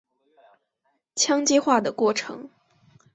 [1.15, 2.49] 羟基化的过程。